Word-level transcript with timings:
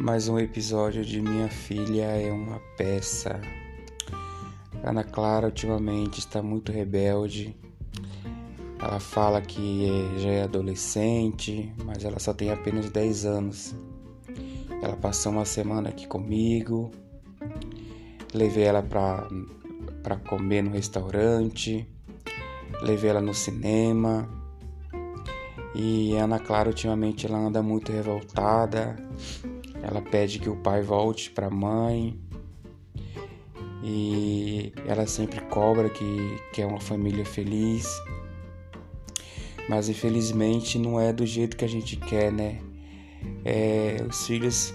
mais 0.00 0.28
um 0.28 0.38
episódio 0.38 1.04
de 1.04 1.20
Minha 1.20 1.50
Filha 1.50 2.04
é 2.04 2.32
uma 2.32 2.58
Peça. 2.74 3.38
Ana 4.82 5.04
Clara 5.04 5.48
ultimamente 5.48 6.20
está 6.20 6.42
muito 6.42 6.72
rebelde. 6.72 7.54
Ela 8.78 8.98
fala 8.98 9.42
que 9.42 9.86
já 10.16 10.30
é 10.30 10.42
adolescente, 10.44 11.70
mas 11.84 12.02
ela 12.02 12.18
só 12.18 12.32
tem 12.32 12.50
apenas 12.50 12.88
10 12.88 13.26
anos. 13.26 13.74
Ela 14.82 14.96
passou 14.96 15.32
uma 15.32 15.44
semana 15.44 15.90
aqui 15.90 16.06
comigo. 16.06 16.90
Levei 18.32 18.64
ela 18.64 18.82
para 18.82 20.16
comer 20.26 20.62
no 20.62 20.70
restaurante. 20.70 21.86
Levei 22.80 23.10
ela 23.10 23.20
no 23.20 23.34
cinema. 23.34 24.26
E 25.74 26.16
Ana 26.16 26.38
Clara 26.38 26.70
ultimamente 26.70 27.26
ela 27.26 27.38
anda 27.38 27.62
muito 27.62 27.92
revoltada. 27.92 28.96
Ela 29.82 30.02
pede 30.02 30.38
que 30.38 30.48
o 30.48 30.56
pai 30.56 30.82
volte 30.82 31.30
para 31.30 31.46
a 31.46 31.50
mãe. 31.50 32.18
E 33.82 34.72
ela 34.86 35.06
sempre 35.06 35.40
cobra 35.42 35.88
que 35.88 36.38
quer 36.52 36.66
uma 36.66 36.80
família 36.80 37.24
feliz. 37.24 37.86
Mas 39.68 39.88
infelizmente 39.88 40.78
não 40.78 41.00
é 41.00 41.12
do 41.12 41.24
jeito 41.24 41.56
que 41.56 41.64
a 41.64 41.68
gente 41.68 41.96
quer, 41.96 42.32
né? 42.32 42.60
É, 43.44 44.04
os 44.08 44.26
filhos 44.26 44.74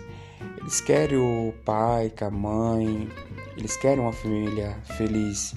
eles 0.65 0.81
querem 0.81 1.17
o 1.17 1.53
pai 1.63 2.11
com 2.17 2.25
a 2.25 2.31
mãe, 2.31 3.07
eles 3.55 3.77
querem 3.77 3.99
uma 3.99 4.11
família 4.11 4.75
feliz. 4.97 5.53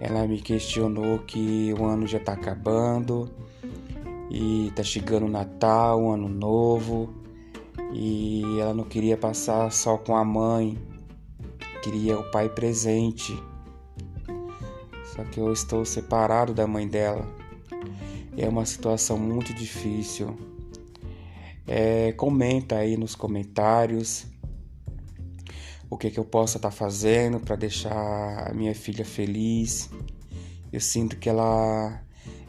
Ela 0.00 0.26
me 0.26 0.40
questionou 0.40 1.18
que 1.18 1.74
o 1.78 1.84
ano 1.84 2.06
já 2.06 2.18
tá 2.18 2.32
acabando 2.32 3.28
e 4.30 4.72
tá 4.74 4.82
chegando 4.82 5.26
o 5.26 5.28
Natal, 5.28 6.02
o 6.02 6.10
Ano 6.10 6.30
Novo, 6.30 7.12
e 7.92 8.58
ela 8.60 8.74
não 8.74 8.84
queria 8.84 9.16
passar 9.16 9.70
só 9.72 9.96
com 9.96 10.16
a 10.16 10.24
mãe, 10.24 10.78
queria 11.82 12.18
o 12.18 12.30
pai 12.30 12.48
presente. 12.48 13.32
Só 15.14 15.24
que 15.24 15.40
eu 15.40 15.52
estou 15.52 15.84
separado 15.84 16.52
da 16.54 16.66
mãe 16.66 16.86
dela. 16.86 17.26
É 18.36 18.48
uma 18.48 18.64
situação 18.64 19.18
muito 19.18 19.52
difícil. 19.52 20.36
É, 21.66 22.12
comenta 22.12 22.76
aí 22.76 22.96
nos 22.96 23.14
comentários 23.14 24.26
o 25.90 25.96
que, 25.96 26.10
que 26.10 26.18
eu 26.18 26.24
possa 26.24 26.58
estar 26.58 26.70
tá 26.70 26.74
fazendo 26.74 27.40
para 27.40 27.56
deixar 27.56 28.48
a 28.50 28.54
minha 28.54 28.74
filha 28.74 29.04
feliz. 29.04 29.90
Eu 30.72 30.80
sinto 30.80 31.16
que 31.16 31.28
ela 31.28 32.02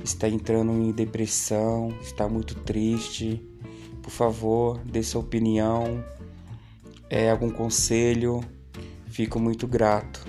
está 0.04 0.28
entrando 0.28 0.72
em 0.74 0.92
depressão, 0.92 1.94
está 2.02 2.28
muito 2.28 2.56
triste. 2.56 3.49
Por 4.10 4.16
favor, 4.16 4.80
dê 4.80 5.04
sua 5.04 5.22
opinião, 5.22 6.04
é, 7.12 7.30
algum 7.30 7.52
conselho. 7.52 8.44
Fico 9.06 9.40
muito 9.40 9.68
grato. 9.68 10.26